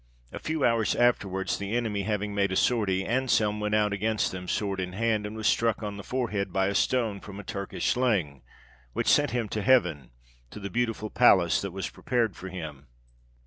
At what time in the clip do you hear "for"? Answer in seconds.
12.35-12.49